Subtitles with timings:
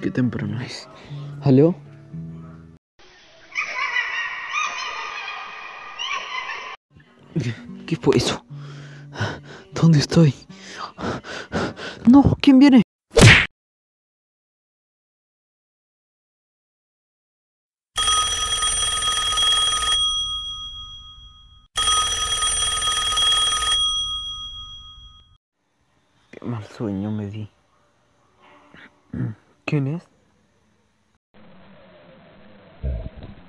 [0.00, 0.88] Qué temprano es.
[1.42, 1.76] ¿Aló?
[7.86, 8.44] ¿Qué fue eso?
[9.72, 10.34] ¿Dónde estoy?
[12.08, 12.82] No, ¿quién viene?
[26.32, 27.48] Qué mal sueño me di.
[29.70, 30.02] ¿Quién es?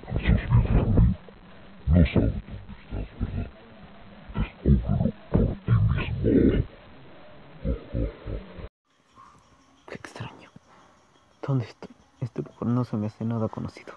[0.04, 1.10] No sabes dónde
[2.70, 3.50] estás, ¿verdad?
[4.36, 5.16] Descúbrelo
[5.88, 6.66] por ti mismo.
[9.88, 10.52] Qué extraño.
[11.42, 11.90] ¿Dónde estoy?
[12.20, 13.96] Este lugar no se me hace nada conocido.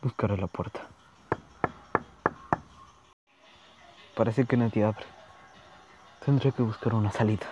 [0.00, 0.80] Buscaré la puerta.
[4.16, 5.04] Parece que nadie abre.
[6.24, 7.48] Tendré que buscar una salida.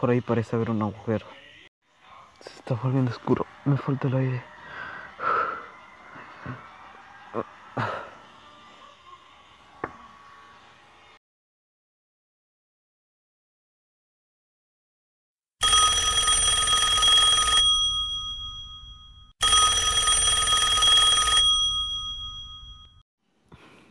[0.00, 1.26] Por ahí parece haber un agujero.
[2.40, 3.46] Se está volviendo oscuro.
[3.64, 4.44] Me falta el aire.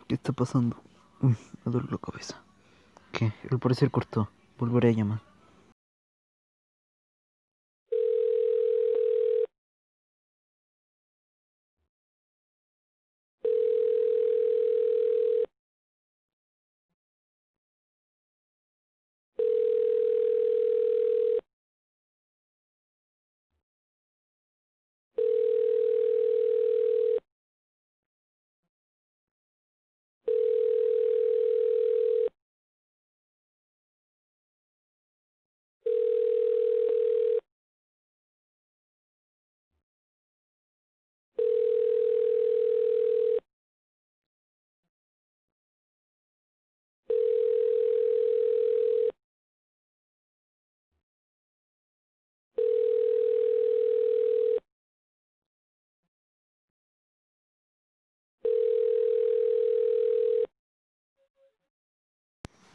[0.07, 0.77] ¿Qué está pasando?
[1.21, 2.41] Uy, me duele la cabeza.
[3.11, 3.33] ¿Qué?
[3.51, 4.29] El parecer cortó.
[4.57, 5.19] Volveré a llamar.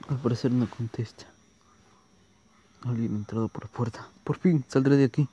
[0.09, 1.27] Al parecer no contesta.
[2.85, 4.09] Alguien ha entrado por la puerta.
[4.25, 5.29] Por fin saldré de aquí.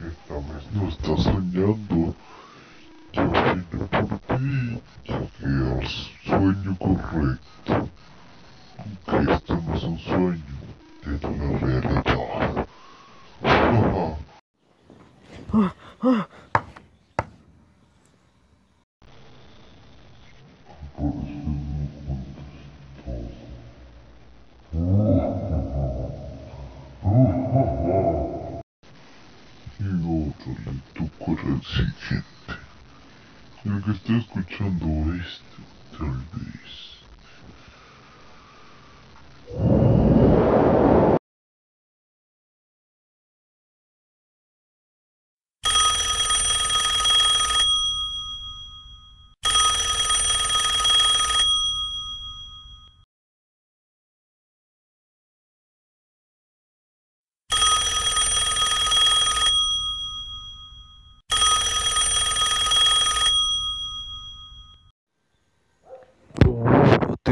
[0.00, 2.14] Esta vez no estás soñando.
[3.12, 4.82] Yo vine por ti.
[5.04, 5.86] Llegué al
[6.24, 7.88] sueño correcto.
[8.78, 10.42] Aunque esto no es un sueño,
[11.02, 12.66] es la realidad.
[13.40, 15.66] Por eso no contestó.
[29.78, 32.24] Y órale, tú para el siguiente.
[33.64, 36.95] El que está escuchando esto, tal vez.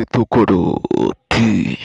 [0.04, 1.78] Te tocará a ti.